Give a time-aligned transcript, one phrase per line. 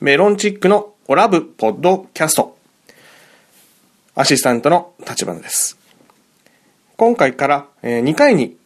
[0.00, 2.56] メロンチックのオラブポッドキャスト。
[4.14, 5.76] アシスタントの立花です。
[6.96, 8.56] 今回から2回に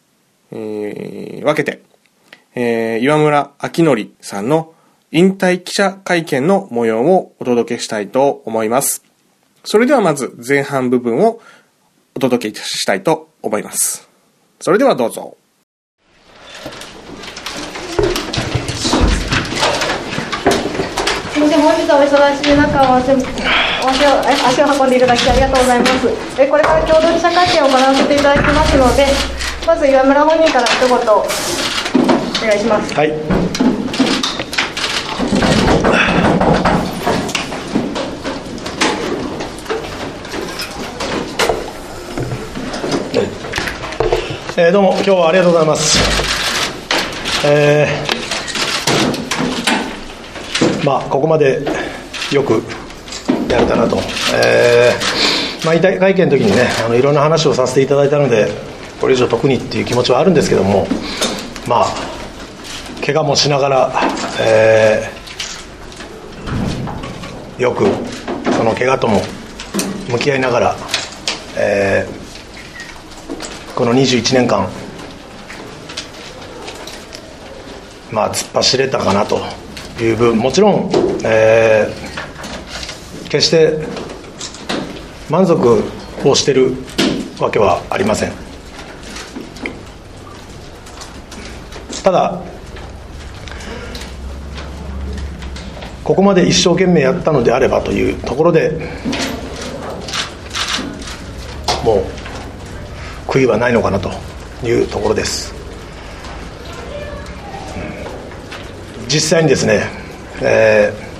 [0.51, 1.81] 分けて、
[3.01, 4.75] 岩村明則さんの
[5.11, 9.03] 引退記者会見の模様をお届けしたいと思います。
[9.63, 11.41] それではまず前半部分を
[12.13, 14.07] お届けしたいと思います。
[14.59, 15.35] それではどうぞ。
[21.33, 23.15] すみません、本日はお忙しい中お足を
[23.87, 25.91] 足を足を運んでいただきありがとうございます。
[26.37, 29.07] えこれから共同記者会見を行わせていただきますので、
[29.65, 31.23] まず岩村本人から一言お
[32.45, 32.93] 願いします。
[32.93, 33.13] はい。
[44.55, 45.97] えーどうも今日はありがとうございます。
[47.47, 48.12] えー
[50.83, 51.61] まあここまで
[52.31, 52.63] よく
[53.49, 53.97] やれたなと。
[54.35, 55.33] えー
[55.65, 58.49] まあ会見の時にねあのいろんな話をさせていただいたので
[58.99, 60.85] これ以上特にっていう気持ちはあるんですけども
[61.67, 61.85] まあ
[63.05, 63.93] 怪我もしながら、
[64.41, 65.23] えー
[67.61, 67.85] よく
[68.51, 69.21] その怪我とも
[70.09, 70.75] 向き合いながら、
[71.55, 72.23] えー
[73.75, 74.67] この21年間
[78.11, 79.39] まあ突っ走れたかなと
[80.01, 80.89] いう分もちろん、
[81.23, 82.13] えー
[83.33, 83.79] 決して
[85.27, 85.83] 満足
[86.23, 86.75] をしてる
[87.39, 88.31] わけはありません。
[92.03, 92.39] ただ
[96.03, 98.77] ここまで一生懸命やったのであればというところで
[101.83, 102.03] も
[103.27, 104.11] う悔いはないのかなと
[104.63, 105.55] いうところです
[108.99, 109.83] うん実際にですね、
[110.41, 111.13] えー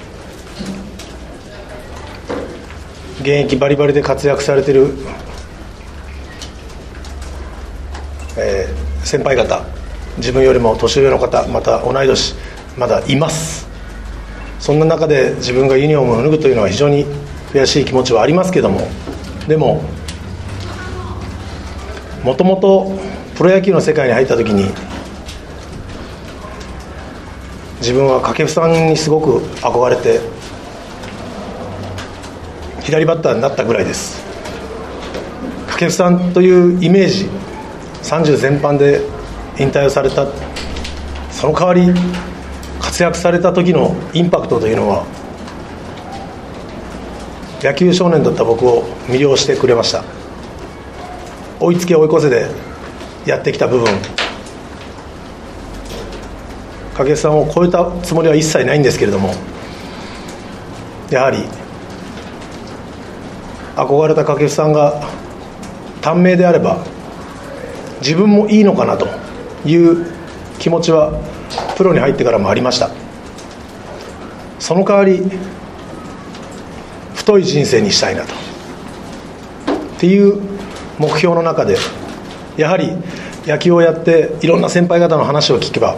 [3.19, 4.87] 現役バリバリで活躍されている、
[8.35, 9.63] えー先輩方
[10.17, 12.35] 自分よりも年上の方また同い年
[12.77, 13.67] まだいます。
[14.59, 17.05] そんな中で自分がユニフォームを脱ぐというのは非常に
[17.51, 18.87] 悔しい気持ちはありますけども
[19.47, 19.83] でも
[22.23, 22.97] もともと
[23.35, 24.73] プロ野球の世界に入った時に
[27.83, 30.21] 自分は掛布さんにすごく憧れて
[32.81, 34.23] 左バッターになったぐらいです。
[35.65, 37.29] 掛布さんというイメージ
[38.03, 39.01] 30前半で
[39.59, 40.25] 引退をされた
[41.29, 41.93] その代わり
[42.79, 45.05] 活躍された時のインパクトというのは
[47.61, 50.05] 野球少年だった僕を魅了してくれました。
[51.59, 52.47] 追いつけ追い越せで
[53.25, 54.22] やってきた部分。
[56.93, 59.33] 掛さんを超えたつもりは一切ないんですけれども
[61.09, 61.43] やはり
[63.75, 65.01] 憧れた掛布さんが
[66.01, 66.83] 短命であれば
[68.01, 69.07] 自分もいいのかなと
[69.65, 70.05] いう
[70.59, 71.19] 気持ちは
[71.77, 72.89] プロに入ってからもありました。
[74.59, 75.21] その代わり
[77.15, 78.33] 太い人生にしたいなと。
[78.33, 78.35] っ
[79.99, 80.41] ていう
[80.99, 81.77] 目標の中で
[82.57, 82.91] やはり
[83.45, 85.95] 野球をやっていろんな先輩方の話を聞けば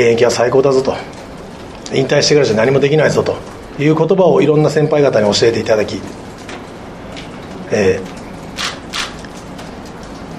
[0.00, 0.94] 現役は最高だぞと。
[1.92, 3.36] 引退してからじゃ何もできないぞと。
[3.78, 6.00] いう言葉をいろんな先輩方に教えていただき、
[7.70, 8.20] えー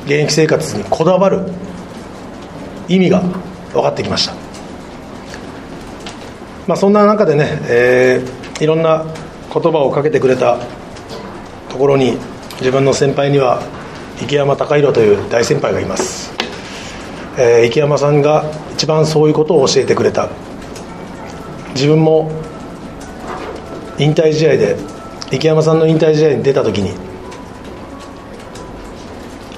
[0.03, 1.45] 現役生活にこだわる
[2.89, 3.21] 意味が
[3.71, 4.33] 分かってきました、
[6.67, 9.05] まあ、そんな中でね、えーいろんな
[9.53, 10.59] 言葉をかけてくれた
[11.69, 12.17] ところに
[12.59, 13.61] 自分の先輩には
[14.21, 16.33] 池山隆弘という大先輩がいます、
[17.37, 18.43] えー池山さんが
[18.73, 20.29] 一番そういうことを教えてくれた。
[21.73, 22.31] 自分も
[23.97, 24.75] 引退試合で
[25.31, 26.91] 池山さんの引退試合に出た時に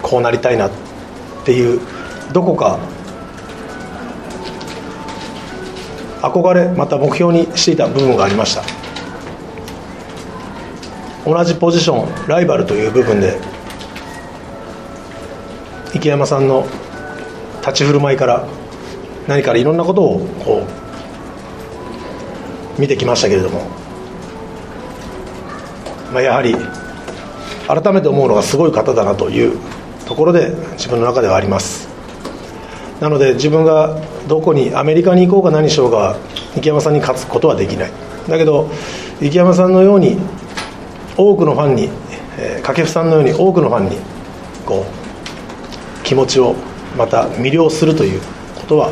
[0.01, 0.71] こうなりたいなっ
[1.43, 1.79] ていう
[2.31, 2.77] どこか
[6.21, 8.63] 憧れまた目標にしていた部分がありました。
[11.25, 13.39] 同じポジションライバルという部分で
[15.93, 16.67] 池山さんの
[17.61, 18.45] 立ち振る舞いから
[19.27, 20.65] 何かいろんなことをこ
[22.77, 23.61] う見てきましたけれども、
[26.11, 26.55] まあ、やはり
[27.67, 29.57] 改めて思うのがすごい方だなという
[30.05, 31.87] ところで自分の中ではあります。
[32.99, 36.17] なので自分がどこにアメリカに行こうか何しようか
[36.55, 37.91] 池山さんに勝つことはできない。
[38.27, 38.69] だけど
[39.21, 40.17] 池山さんのように
[41.17, 41.89] 多くのファンに、
[42.61, 43.97] 掛布さんのように多くのファンに
[44.65, 44.85] こ
[46.01, 46.55] う気持ちを
[46.97, 48.21] また魅了するという
[48.55, 48.91] ことは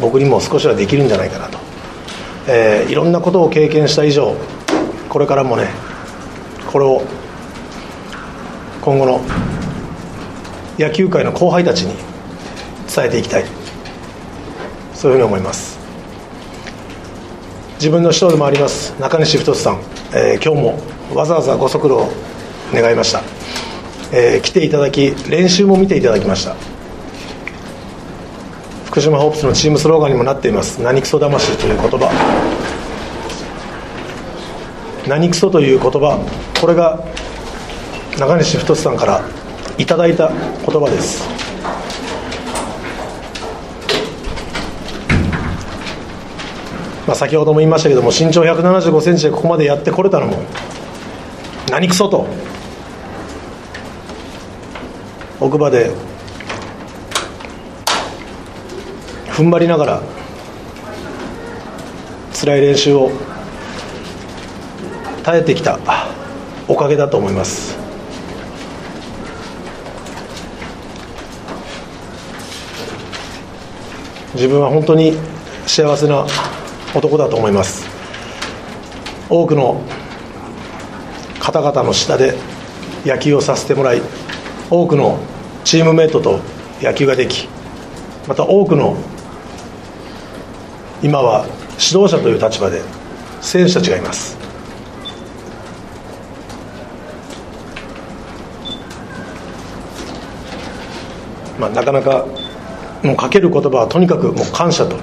[0.00, 1.58] 僕にも少しはできるんじゃないかなと、
[2.48, 4.34] えーいろんなことを経験した以上
[5.08, 5.68] これからもね
[6.72, 7.02] これを
[8.80, 9.20] 今後の
[10.78, 11.94] 野球界の後輩たちに
[12.94, 13.44] 伝えていきたい。
[14.94, 15.78] そういうふうに思います。
[17.76, 18.92] 自分の師匠でもあります。
[19.00, 19.80] 中西太さん、
[20.12, 20.78] えー今日も
[21.14, 22.08] わざわざご足労
[22.74, 23.22] 願いました、
[24.12, 26.54] えー来ていただき練習も見ていただきました。
[28.90, 30.82] 福島ホープスのチームスローガンにもなっています。
[30.82, 32.10] 何クソ魂という言葉。
[35.06, 36.18] 何クソという言葉。
[36.60, 36.98] これが
[38.18, 39.22] 中西太さんから
[39.78, 41.22] いただいた言葉です。
[47.06, 50.42] まあ、先ほども言いましたけども身長1 7 5センチでここまでやってこれたのも
[51.70, 52.26] 何クソと。
[55.38, 56.09] 奥歯で
[59.40, 60.02] 踏ん張りながら
[62.34, 63.10] 辛い練習を
[65.22, 65.78] 耐えてきた
[66.68, 67.74] おかげだと思います。
[74.34, 75.14] 自分は本当に
[75.66, 76.26] 幸せな
[76.94, 77.88] 男だと思います。
[79.30, 79.80] 多くの
[81.38, 82.34] 方々の下で
[83.06, 84.02] 野球をさせてもらい
[84.68, 85.18] 多くの
[85.64, 86.40] チームメートと
[86.82, 87.48] 野球ができ
[88.28, 88.98] また多くの
[91.02, 91.46] 今は
[91.78, 92.82] 指導者という立場で
[93.40, 94.36] 選手たちがいます。
[101.58, 102.26] まあ、なかなか
[103.02, 104.96] もうかける言葉はとにかくもう感謝と。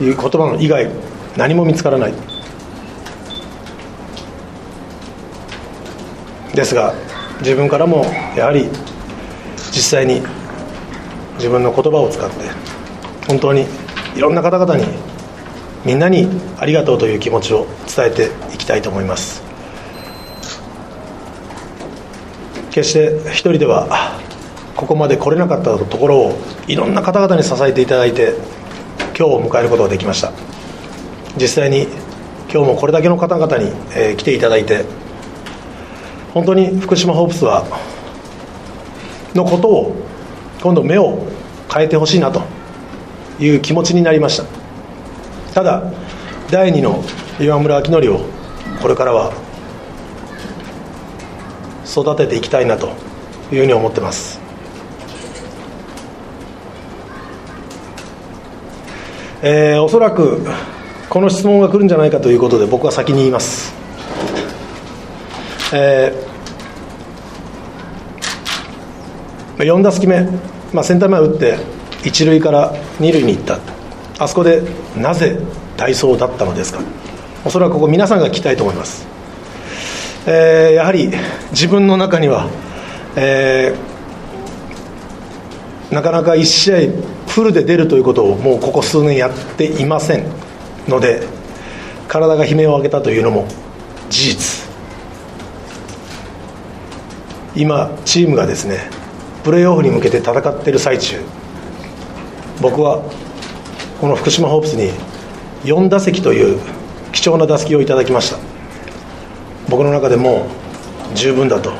[0.00, 0.90] いう言葉の以外
[1.36, 2.14] 何も見つからない。
[6.54, 6.94] ですが
[7.40, 8.04] 自分からも
[8.36, 8.68] やはり
[9.70, 10.22] 実際に
[11.36, 12.36] 自分の言葉を使って
[13.32, 13.64] 本当に
[14.14, 14.84] いろんな方々に
[15.86, 19.42] みんなにありがとうという気持ちを伝えていきたいと思います。
[22.70, 24.18] 決して一人では
[24.76, 28.34] ここまで来れなかったところをいろんな方々に支えていただいて
[29.18, 30.30] 今日を迎えることができました。
[31.38, 31.84] 実際に
[32.52, 33.72] 今日もこれだけの方々に、
[34.18, 34.84] 来ていただいて
[36.34, 37.64] 本当に福島ホープスは
[39.34, 39.96] のことを
[40.60, 41.26] 今度目を
[41.72, 42.51] 変えてほしいなと
[43.42, 44.44] いう気持ちになりました。
[45.52, 45.82] ただ
[46.50, 47.02] 第二の
[47.40, 48.20] 岩村明則を
[48.80, 49.32] これからは
[51.86, 52.88] 育てていきたいなと
[53.50, 54.40] いうふうに思ってます。
[59.42, 60.46] えーおそらく
[61.08, 63.74] この質問が来るんじゃないかということで僕は先に言います、
[65.74, 66.32] えー
[69.64, 70.22] 4打席目、
[70.72, 71.58] まあ、センター前打って
[72.04, 73.58] 一塁から二塁に行った。
[74.18, 74.62] あそこで
[74.96, 75.38] なぜ
[75.76, 76.80] 代走だったのですか？
[77.44, 79.06] おそらくここ皆さんが聞きたいと思います、
[80.26, 81.10] えーやはり
[81.50, 82.48] 自分の中には、
[83.16, 86.76] えーなかなか1試合
[87.26, 90.24] フルで出るということをもうここ数年やっていません。
[90.88, 91.26] ので
[92.08, 93.46] 体が悲鳴を上げたというのも
[94.08, 94.68] 事実。
[97.54, 98.88] 今チームがですね
[99.44, 101.20] プレーオフに向けて戦っている最中。
[102.62, 103.02] 僕は
[104.00, 104.92] この福島ホープスに
[105.64, 106.60] 4打席という
[107.12, 108.38] 貴重な打席をいただきました。
[109.68, 110.46] 僕の中でも
[111.14, 111.72] 十分だと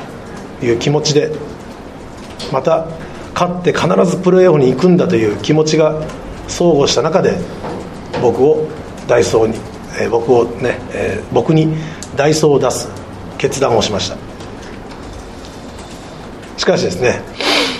[0.61, 1.30] いう気持ちで
[2.52, 2.87] また
[3.35, 6.02] 勝って必ずプレーオフに行くんだという気持ちが
[6.49, 7.38] 相互した中で
[8.21, 8.68] 僕を
[9.07, 9.57] ダイソーに、
[10.00, 11.76] えー僕をね、えー僕に
[12.16, 12.88] ダイソーを出す
[13.38, 14.16] 決断をしました。
[16.59, 17.21] しかしですね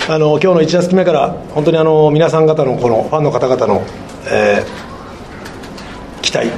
[0.09, 3.83] あの今日の1打席目から本当にあの皆さん方のこのファンの方々の、
[4.27, 4.93] えー
[6.23, 6.49] 期待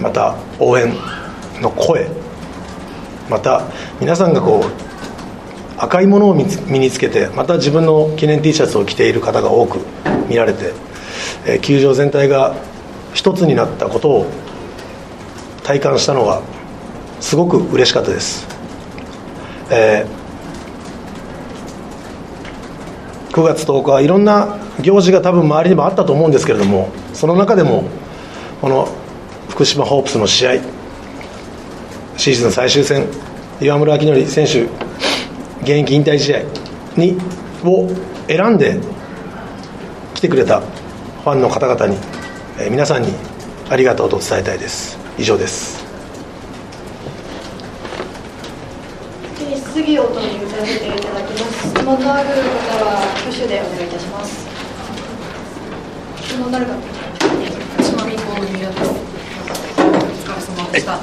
[0.00, 0.92] また応援
[1.62, 2.10] の声
[3.30, 3.62] また
[3.98, 9.78] 皆さんがこう赤いものを身つ身につけてまた自分の記念 T シャツを着ている方が多く
[10.28, 10.74] 見られて、
[11.46, 12.54] えー球場全体が
[13.14, 14.26] 一つになったことを
[15.62, 16.42] 体感したのは
[17.20, 18.46] すごく嬉しかったです、
[19.70, 20.25] えー
[23.36, 27.84] 9月10日はいろんな行事が多分周りにもあったと思うんですけれどもその中でも
[28.62, 28.88] この
[29.50, 30.52] 福島ホープスの試合
[32.16, 33.06] シーズン最終戦
[33.60, 34.62] 岩村明則選手
[35.60, 36.42] 現役引退試合
[36.96, 37.18] に
[37.62, 37.88] を
[38.26, 38.80] 選んで
[40.14, 41.96] 来てくれたファンの方々に、
[42.58, 43.08] えー皆さんに
[43.68, 44.96] ありがとうと伝えたいです。
[45.18, 45.84] 以上です。
[49.36, 51.68] 次に質疑応答に移らせていただきます。
[51.68, 54.46] 質問のある方は手でお願いいたします。
[56.38, 56.72] の誰か
[57.82, 58.58] つまみお疲
[60.34, 60.98] れ様でした。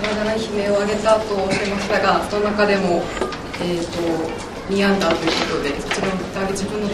[0.00, 3.02] 体悲鳴を上げたとおっしゃいましたが、その中でも
[3.60, 4.50] えっ、ー、と。
[4.70, 6.00] 2アンダーということで、そ
[6.52, 6.92] 自分の打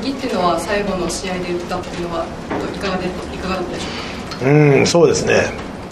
[0.00, 2.24] 撃っていうのは、最後の試合で打ったっていうのは、
[2.72, 4.50] いかがでいかがだったでしょうか？
[4.50, 5.42] うんそうですね、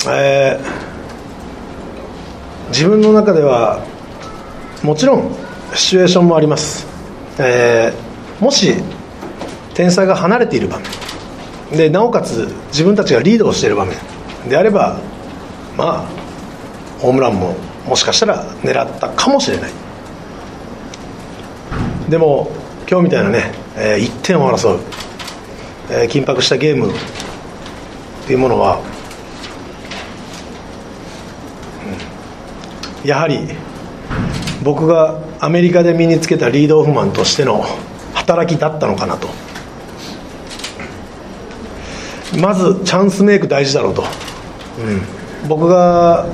[0.09, 3.85] えー、自分の中では、
[4.85, 5.35] もちろん
[5.75, 6.87] シチュエーションもあります、
[7.39, 8.75] えー、もし
[9.75, 10.87] 点差が離れている場面。
[11.77, 13.97] でなおかつ自分たちがリードをしている場面。
[14.49, 14.99] であれば
[15.77, 16.05] まあ
[16.99, 17.55] ホームランも
[17.87, 19.71] もしかしたら狙ったかもしれない。
[22.09, 22.51] でも
[22.91, 24.81] 今日みたいなね、えー、1点を争う、
[25.91, 26.95] えー、緊迫したゲームっ
[28.27, 28.81] ていうものは、
[33.03, 33.47] うん、やはり
[34.63, 37.65] 僕がアメリカで身につけたリードオフマンとしての
[38.15, 39.29] 働きだったのかなと。
[42.41, 44.03] まずチャンスメイク大事だろうと、
[45.43, 46.27] うん、僕が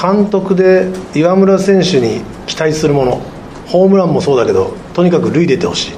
[0.00, 3.20] 監督で岩村選手に期待するもの
[3.66, 5.92] ホームランもそうだけどとにかく塁出てほしい、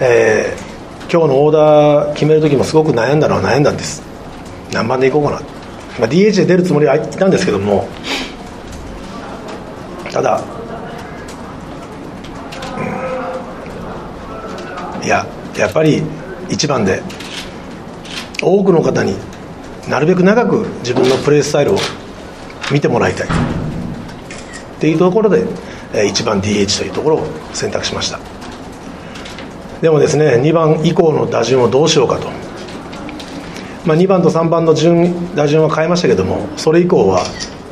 [0.00, 4.02] えー、今日のオーダー決める時もすごく悩んだのは悩んだんです。
[4.72, 5.40] 何番でいこうかな、
[5.98, 7.88] まあ、DH で出るつもりはいたんですけども
[10.18, 10.40] ただ、
[15.00, 15.24] いや
[15.56, 16.02] やっぱり
[16.48, 17.00] 一番で
[18.42, 19.14] 多くの方に
[19.88, 21.78] なるべく長く自分のプレースタイルを
[22.72, 23.28] 見てもらいたい。
[23.28, 23.30] っ
[24.80, 25.46] ていうところで
[25.92, 28.18] 1番 DH というところを選択しました。
[29.80, 32.28] でもですね2番以降の打順をどうしようかと、
[33.86, 37.24] まあ、2番と3番の順打順は変えましたけどもそれ以降は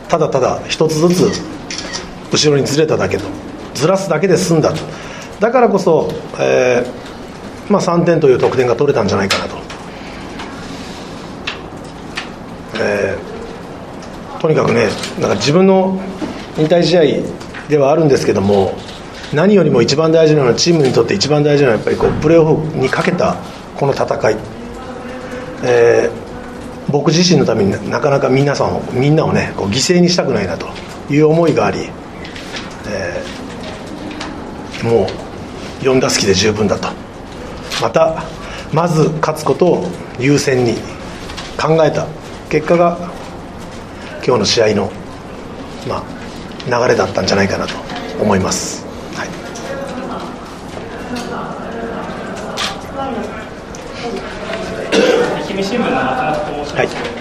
[0.09, 1.56] ただただ1つずつ
[2.33, 3.25] 後ろにずれただけと。
[3.75, 4.81] ずらすだけで済んだと。
[5.41, 7.07] だからこそ、えー
[7.71, 9.57] まあ、3点という得点が取れたんじゃないかなと、
[12.81, 14.89] えー、とにかくね
[15.21, 16.01] なんか自分の
[16.57, 17.03] 引退試合
[17.69, 18.77] ではあるんですけども
[19.35, 23.37] 何よりも一番大事なのはチームにとって一番大事なのはやっぱりこうプレーオフにかけた
[23.77, 24.37] この戦い、
[25.65, 30.69] えー、僕自身のためになかなか皆さんをみんなをねこう犠牲にしたくないなと
[31.11, 31.91] いう思いがあり、
[34.87, 35.07] も
[35.83, 36.89] う4打席で十分だと
[37.83, 38.25] また
[38.73, 39.89] まず勝つことを
[40.19, 40.75] 優先に
[41.61, 42.07] 考えた
[42.49, 42.97] 結果が
[44.25, 44.91] 今日の試合の
[45.89, 46.17] まあ
[46.87, 47.75] 流れだったんじゃないかなと
[48.21, 48.85] 思います。
[49.15, 49.29] はい、
[55.49, 56.97] 愛媛新聞の松本と申します。
[56.97, 57.16] はい、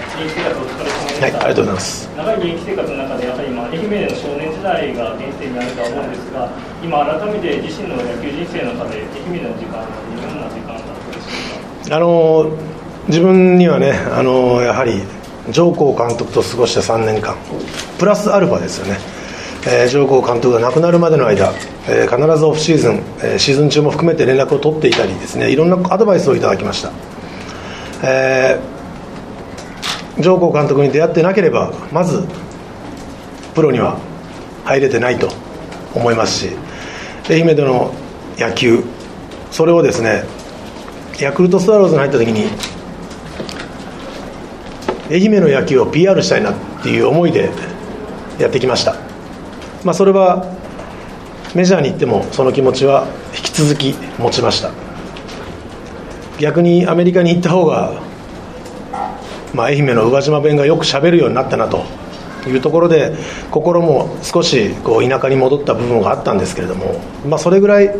[1.16, 2.08] はい、ありがとうございます。
[2.16, 6.48] 長い現役生活の中で、やはり今、愛媛での少年時代が原点にあるとは思うんですが、
[6.84, 11.96] 今、改めて自身の野球人生の中で、愛媛での時間はどのような時間だったでしょうか？
[11.96, 12.50] あの
[13.08, 15.02] 自分にはね、あのやはり
[15.50, 17.36] 上皇監督と過ごした3年間、
[17.98, 18.98] プラスアルファですよね。
[19.68, 21.52] えー、上皇監督が亡くなるまでの間、
[21.88, 26.92] えー、必ずオフシーズン、えー、シーズン中も含めて連絡を取っていたりですねいろんなアドバイスをいただきました、
[28.04, 28.75] えー、
[30.20, 32.26] 上皇監督に出会ってなければまず
[33.54, 33.98] プロには
[34.64, 35.28] 入れてないと
[35.94, 36.56] 思いますし
[37.28, 37.92] 愛媛での
[38.38, 38.84] 野球
[39.50, 40.24] それをですね
[41.20, 42.44] ヤクルトスワローズに入った時に
[45.10, 47.50] 愛媛の野球を PR したいなっていう思いで
[48.38, 48.96] やってきました。
[49.84, 50.52] まあ、それは
[51.54, 54.72] メジャーに行ってもその気持ちは引き続き持ちました。
[56.38, 58.02] 逆にアメリカに行った方が、
[59.54, 61.84] まあ、愛媛の宇和島弁がよくしゃべるようになったなと
[62.48, 63.16] いうところで
[63.50, 67.90] 心も少しこう田舎に戻った部分があったんですけれども、まあ、それぐらい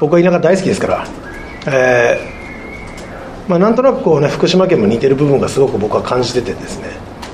[0.00, 1.06] 僕は田舎大好きですから、
[1.66, 6.88] えーまあ、なんとなくこう、ね、福島県も似てる部分がすごく僕は感じててですね、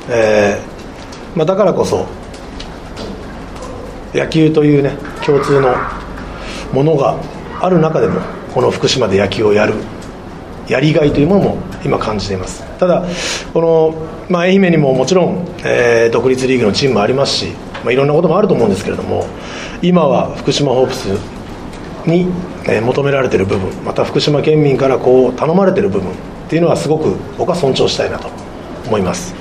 [0.09, 2.07] えーまあ、だからこそ
[4.12, 4.93] 野球というね
[5.25, 5.75] 共通の
[6.73, 7.17] ものが
[7.61, 8.21] ある中でも
[8.53, 9.75] この福島で野球をやる
[10.69, 12.70] やりがいというものも今感じています。
[12.81, 13.05] ただ
[13.53, 13.95] この、
[14.31, 17.49] まあ、愛媛にももちろん、えー、独立リーグのチームもありますし、
[17.85, 19.27] まあ、いろんなこともあると思うんですけれども
[19.83, 21.05] 今は福島ホープス
[22.07, 22.27] に、
[22.67, 26.15] えー、求められている部分また福島県民からこう頼まれている部分っ
[26.49, 28.29] ていうのはすごく僕は尊重したいなと
[28.87, 29.35] 思います、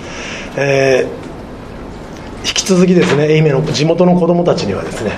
[0.57, 1.29] えー
[2.41, 5.11] 引き続きですね愛媛の地元の子どもたちにはですね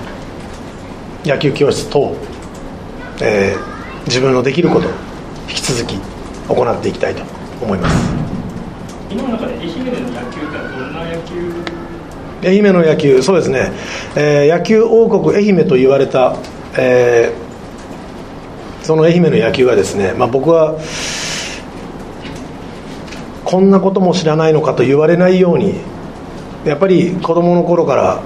[1.24, 2.16] 野球教室等、
[3.22, 4.88] えー、自分のできること
[5.48, 5.96] 引き続き
[6.48, 8.12] 行っていきたいと思います。
[9.10, 11.82] 今の中で愛媛の野球ってどんな野球？
[12.44, 13.72] 愛媛の野球そうですね、
[14.16, 16.36] えー、野球王国愛媛と言われた、
[16.76, 20.76] えー、その愛媛の野球がですね、まあ、僕は
[23.44, 25.80] こんなことも知らないのかと言われないように
[26.64, 28.22] やっぱり子供の頃から、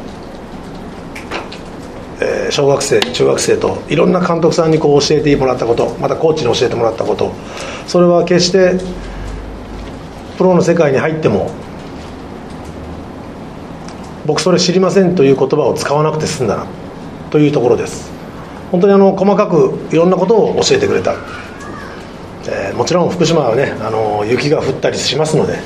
[2.21, 7.35] えー小学生中学生といろんな監督さんにこう教えてもらったことまたコーチに教えてもらったこと
[7.89, 8.79] それは決して
[10.37, 11.51] プロの世界に入っても
[14.27, 16.67] 僕それ知りませんという言葉を使わなくて済んだな
[17.31, 18.17] というところです。
[18.71, 21.15] 本当にあの細かくいろんなことを教えてくれた、
[22.49, 25.59] えーもちろん福島はねあの雪が降ったりしますので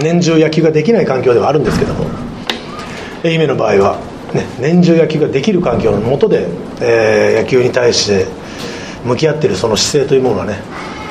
[0.00, 2.06] 年中野球ができない環境ではあるんですけども
[3.24, 3.98] 愛媛の場合は、
[4.32, 6.48] ね、年中野球ができる環境の下で、
[6.80, 8.26] えー野球に対して
[9.04, 10.54] 向き合ってるその姿勢というものはね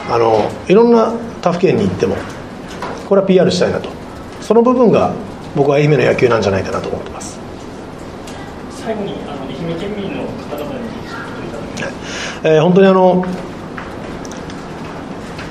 [0.09, 2.15] あのいろんな他府県に行っても
[3.07, 3.89] これは PR したいなと。
[4.41, 5.13] その部分が
[5.55, 7.39] 僕は愛媛の野球なんじゃないかなと思ってます。
[8.69, 10.85] 最後にあの愛媛県民の方々に
[12.43, 13.25] えー本当にあの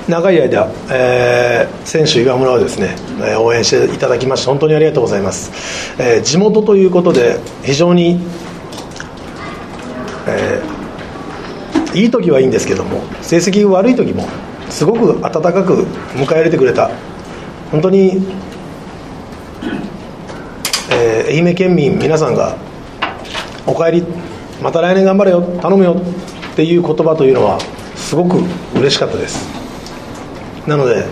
[0.07, 5.51] 長い間、えー選手岩村をですね、えー応援していただきまして本当にありがとうございます、
[6.01, 8.19] えー地元ということで非常に、
[10.27, 10.75] えー
[11.97, 14.27] いい時はいいんですけども成績が悪い時も
[14.69, 15.83] すごく温かく
[16.15, 16.91] 迎え入れてくれた
[17.71, 18.21] 本当に、
[20.91, 22.55] えー愛媛県民皆さんが
[23.65, 24.03] おかえり
[24.61, 25.95] また来年頑張れよ頼むよ
[26.53, 27.59] っていう言葉というのは
[27.95, 28.37] すごく
[28.75, 29.45] 嬉しかったです。
[30.67, 31.05] なので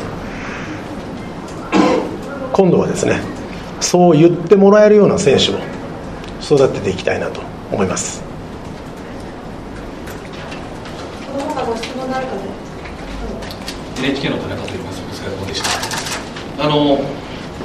[2.54, 3.22] 今度はですね
[3.82, 7.42] そう言ってもらえるような選手を育てていきたいなと
[7.72, 8.24] 思います。
[11.32, 12.38] この他ご質問がある方。
[14.02, 15.70] で NHK の田中と言いますお疲れ様でした
[16.64, 16.96] あの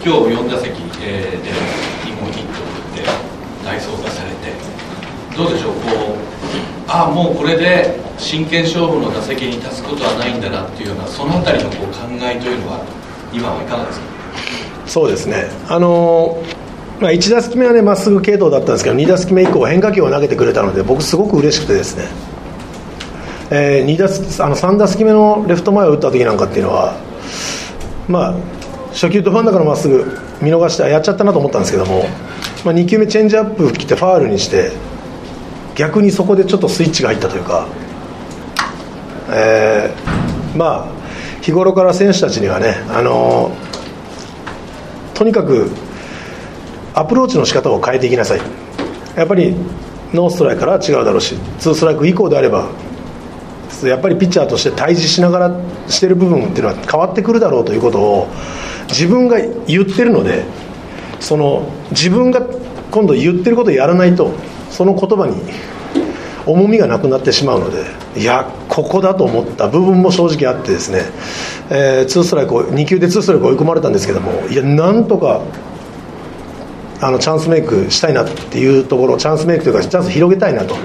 [0.04, 1.50] 今日4打席、えーで
[2.10, 4.52] 2本ヒットを打って代走がされて
[5.36, 5.78] どうでしょうこ
[6.16, 12.84] うああもうこれで真剣勝負の打席に立つことはないんだなっていうようなそのあたりのこう考えというのは
[13.32, 14.06] 今はいかがですか？
[14.88, 15.48] そうですね。
[15.68, 16.42] あの
[16.98, 22.02] まあ、1打席目はねまっすぐ系統だったんですけど2打席目以降変化球を投げてくれたので僕すごく嬉しくてですね、
[23.52, 23.96] えー、2
[24.38, 26.96] 打あの3打席目のレフト前を打った時なんかっていうのは
[28.08, 28.57] まあ
[28.92, 32.04] 初球ど真ん中のまっすぐ見逃してあやっちゃったなと思ったんですけども、
[32.64, 34.72] まあ、2球目チェンジアップ来てファールにして
[35.74, 37.68] 逆にそこでちょっとスイッチが入ったというか、
[39.30, 40.98] えーまあ
[41.40, 43.56] 日頃から選手たちにはねあの
[45.14, 45.70] とにかく
[46.94, 48.40] アプローチの仕方を変えていきなさい。
[49.16, 49.54] やっぱり
[50.12, 52.68] ノーストライクからは違うだろうしツーストライク以降であれば
[53.82, 58.28] やっぱりピッチャーとして対峙しながらしてる部分っていうのは変わってくるだろうということを
[58.88, 60.44] 自分が言ってるので
[61.20, 62.40] その自分が
[62.90, 64.32] 今度言ってることをやらないと
[64.70, 65.36] その言葉に
[66.46, 67.84] 重みがなくなってしまうので
[68.20, 71.02] いやここだと思った部分も正直あってですね、
[71.70, 75.42] えー、ツーストライク2球でツーストライク追い込まれたんですけどもいやなんとか
[77.00, 80.76] あのチャンスメイクしたいなっていうところチャンスメイクというかチャンス広げたいなと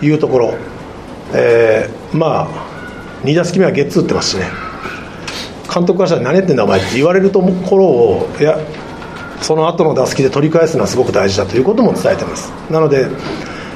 [0.00, 0.54] いうところ、
[1.34, 2.74] えーまあ
[3.24, 4.63] 2打席目はゲッツー打ってますしね。
[5.74, 8.58] 監督からしたら何やってんだお前って言われるところをいや
[9.42, 12.50] その後の打席で取り返すのはすごく大事だということも伝えてます。
[12.70, 13.08] なので、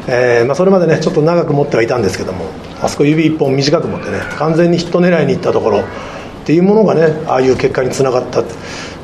[0.07, 2.47] えーまあ、それまでねちょっと長く持ってはいたんですけども
[2.81, 5.85] あそこ指1本短く持ってね完全にヒット狙いに行ったところっ
[6.45, 8.43] ていうものがねああいう結果につながった。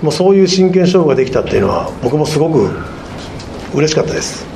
[0.03, 2.69] もうそういう真剣勝負ができたっていうのは僕もすごく
[3.73, 4.47] 嬉しかったです、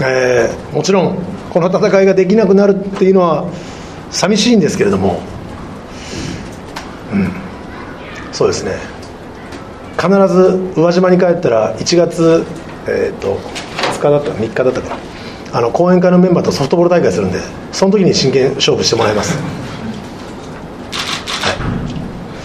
[0.00, 1.18] えーもちろん
[1.50, 3.50] この戦いができなくなるっていうのは
[4.10, 5.20] 寂しいんですけれども
[7.12, 7.45] うん。
[8.36, 8.72] そうですね。
[9.98, 12.44] 必ず宇和島に帰ったら1月、
[12.86, 13.38] えー、と
[13.94, 14.96] 2日だったか3日だったかな。
[15.54, 17.40] あの講演会のメンバーとソフトボール大会するんで
[17.72, 19.38] その時に真剣勝負してもらいます。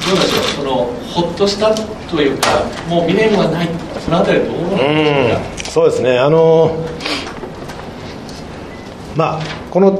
[0.07, 1.75] どうでしょうそのほっとした
[2.09, 2.47] というか
[2.87, 3.67] もう未練はない。
[3.99, 6.19] そのあたりはどうなんでしょうかそうですね。
[6.19, 6.73] あの
[9.17, 9.99] まあこの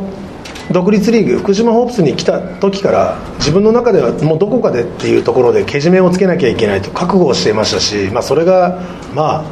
[0.69, 8.80] 独立リーグ福島ホープスに来た時から自分の中ではもうどこかでっていうところでけじめをつけなきゃいけないと覚悟をしていましたし、まあ、それが、
[9.13, 9.43] まあ、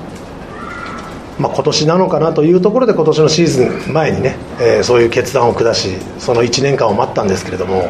[1.40, 7.90] まあ今年なのかなというところで今年のシーズン前にね、えーそういう決断を下しその1年間を待ったんですけれども、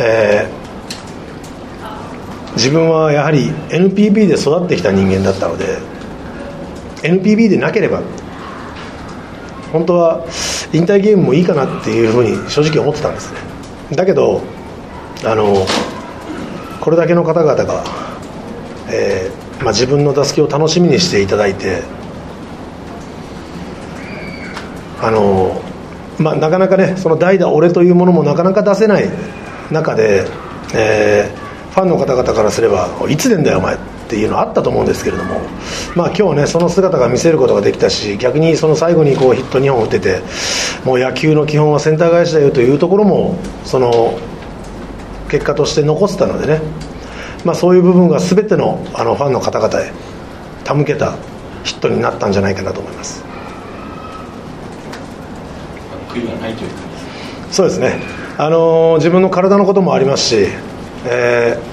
[0.00, 0.60] えー
[2.54, 5.78] 自分はやはり NPB で育ってきた人間だったので
[7.02, 8.02] NPB でなければ
[9.72, 10.26] 本当は
[10.72, 13.38] 引退ゲームもいいかなっていうふうに正直思ってたんですね。
[13.96, 14.42] だけど
[15.24, 15.66] あの
[16.80, 17.84] これだけの方々が、
[18.88, 21.82] えーまあ、自分の打席を楽しみにしていただいて
[25.00, 25.60] あの、
[26.18, 29.08] まあ、なかなかねその代打俺というものもなかなか出せない
[29.70, 30.26] 中で、
[30.74, 33.78] えーファンの方々からすればいつでんだよお前っ
[34.08, 35.40] ていうのあったと思うんですけれども、
[35.94, 40.20] まあ、今日ねその姿が見せることができたし逆にその最後にこうヒット2本打ってて
[40.84, 44.18] もう野球の基本はセンター返しだよというところもその
[45.30, 46.60] 結果として残せたのでね、
[47.44, 49.92] まあ、そういう部分が全てのあのファンの方々へ
[50.64, 51.16] 手向けた
[51.62, 53.24] ヒットになったんじゃないかなと思います。
[56.08, 56.70] 悔いはないという
[57.52, 58.00] そうですね、
[58.38, 60.48] あのー自分の体のこともありますし、
[61.06, 61.64] えーうん。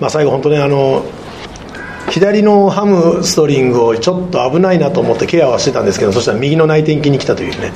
[0.00, 1.04] まあ、最後、本当にあの
[2.10, 7.72] 左のハムストリングをちょっと危ないなと思ってケアはしてたんですけどそしたら右の内転筋に来たというね、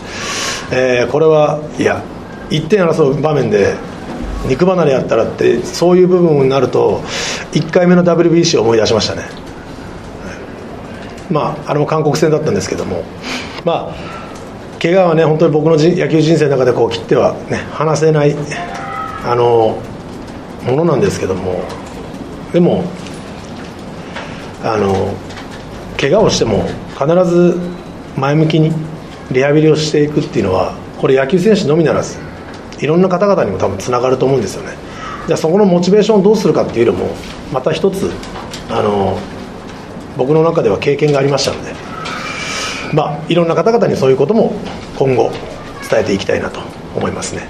[0.73, 2.03] えーこれはいや
[2.51, 3.75] 1点争う場面で
[4.49, 7.01] 肉離れやったらってそういう部分になると
[7.53, 9.25] 1回目の WBC を思い出しましたね。
[11.31, 13.05] まあ、あれも韓国戦だったんですけども、
[13.65, 13.95] まあ、
[14.81, 18.35] 怪我はね、本当に僕の野球人生の中でこう切っては、ね、離せない
[19.25, 19.79] あの
[20.65, 21.63] ものなんですけども、
[22.53, 22.85] でも、
[24.65, 25.15] あの
[26.01, 26.65] 怪我をしても
[26.99, 27.59] 必ず
[28.17, 28.73] 前向きに
[29.31, 32.19] リハビリをしていくっていうのは、これ、野球選手のみならず、
[32.79, 34.73] いろんな方々にも多分つながると思うんですよね。
[35.27, 37.15] じゃあそこのモチベーションをどうするかっていうのも
[37.53, 38.11] また一つ
[38.71, 39.19] あの
[40.17, 41.90] 僕の中では経験がありましたので、
[42.93, 44.53] まあ、いろんな方々にそういうことも
[44.97, 45.31] 今後
[45.89, 46.61] 伝えていきたいなと
[46.97, 47.49] 思いますね。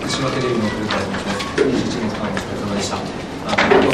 [0.00, 2.96] 福島テレビの古川です21年間お疲れ様でした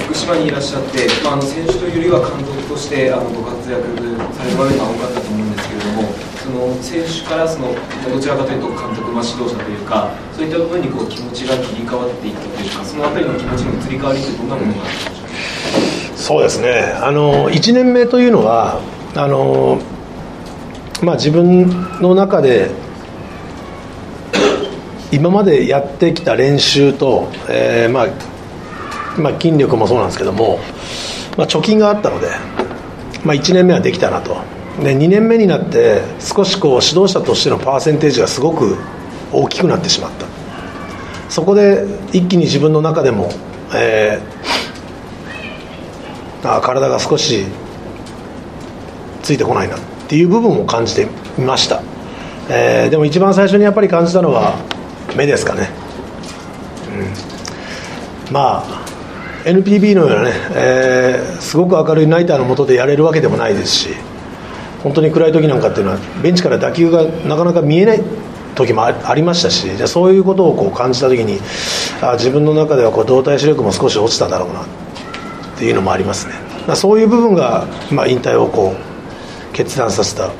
[0.05, 3.83] 福島にいらっしゃって、まあ、あの選手というよりは監督としてあのご活躍
[4.35, 7.69] される場面が多かったと思うんですけれどもその選手からその
[8.07, 16.93] どちらかというと監督、まあ、指導者というかそういった部分にこう気持ちが切り替わっていったというかそのあたりの気持ちの移り変わりってどんなものがあったんでしょうかそうですね。
[17.01, 18.83] あの1年目というのは
[19.15, 19.81] あの、
[21.03, 21.67] まあ、自分
[22.03, 22.71] の中で
[25.13, 28.07] 今までやってきた練習と、えーまあ
[29.19, 30.59] まあ、筋力もそうなんですけども、
[31.39, 32.29] まあ、貯金があったので、
[33.25, 34.54] まあ、1年目はできたなと。
[34.83, 38.77] で2年目になって少しこう指導者としてのパーセンテージがすごく
[39.33, 40.27] 大きくなってしまった。
[41.29, 43.29] そこで一気に自分の中でも、
[43.75, 44.55] えー
[46.47, 47.47] あ体が少し
[49.23, 51.09] ついてこないなっていう部分を感じて
[51.39, 51.83] みました、
[52.51, 54.55] えーでも一番最初にやっぱり感じたのは
[55.17, 55.71] 目ですかね、
[58.29, 58.85] うん、まあ
[59.45, 63.89] NPB のようなね、えーすごく明るいナイターの下でやれるわけでもないですし
[64.85, 68.03] 本当に暗い時なんかっていうのはベンチから打球がなかなか見えない
[68.55, 71.41] 時もありましたしじゃそういうことをこう感じた時に
[72.03, 74.67] あ自分の中ではこう動体視力も少し落ちただろうなっ
[75.59, 76.35] ていうのもありますね。
[76.77, 78.75] そういう部分が、まあ、引退をこ
[79.51, 80.31] う決断させた、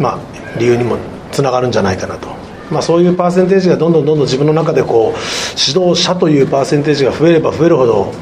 [0.00, 0.18] まあ、
[0.58, 0.96] 理由にも
[1.32, 2.28] つながるんじゃないかなと、
[2.70, 5.18] まあ、そういうパーセンテージがどんどんどんどん自分の中でこう
[5.58, 8.12] 指導者というパーセンテージが増えれば増えるほど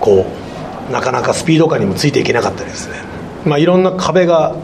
[0.00, 0.26] こ
[0.88, 2.96] うなかなかスピード感にもついていけなかったりですね、
[3.44, 4.54] まあ、いろんな壁が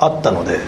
[0.00, 0.58] あったので、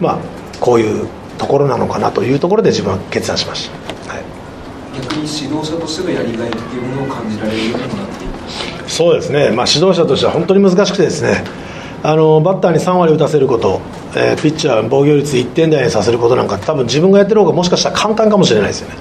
[0.00, 0.18] まあ、
[0.60, 4.24] こういうところなのかなというところで自分は決断しました、はい、
[5.02, 8.30] 逆に指導者としてのやりがいっていうものを感じられるようにもなっていっ
[8.82, 11.44] たそうですね、まあ、指導者としては本当に難しくてですね。
[12.02, 13.80] あのバッターに3割打たせること、
[14.14, 18.94] えーピッチャー防御率1点台にさせることなんか多分自分がやってる方がもしかしたら簡単かもしれないですよね。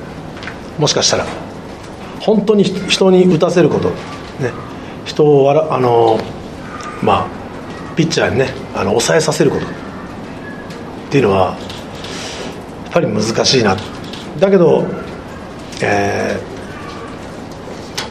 [0.80, 1.26] もしかしたら。
[2.20, 4.52] 本当に人に打たせること、ね、
[5.06, 6.20] 人を笑あの、
[7.02, 9.66] まあ、ピッチャーにねあの抑えさせること。
[9.66, 9.68] っ
[11.12, 11.58] ていうのは
[12.84, 13.78] やっぱり難しいな。
[14.40, 14.86] だけど、
[15.82, 16.56] えー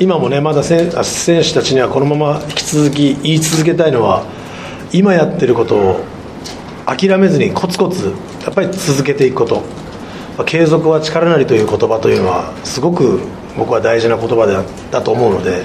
[0.00, 4.24] 今もねまだ選選手たちにはこのまま引き続き言い続けたいのは
[4.92, 6.04] 今やってることを
[6.84, 9.62] 諦めずにコツコツやっぱり続けていくこと。
[10.46, 13.20] 継続は力なりという言葉というのはすごく
[13.56, 15.64] 僕は大事な言葉だだと思うので、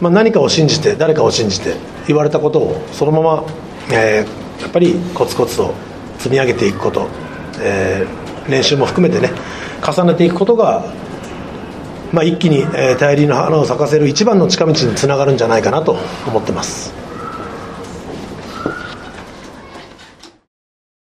[0.00, 1.74] まあ、何かを信じて誰かを信じて
[2.06, 3.44] 言われたことをそのまま、
[3.90, 5.74] えーやっぱりコツコツと
[6.18, 7.08] 積み上げていくこと、
[7.60, 9.30] えー練習も含めてね
[9.84, 10.84] 重ねていくことが
[12.12, 17.01] まあ、一気に、えー大輪の花を咲かせる一番の近道につながるんじゃないかなと思ってます。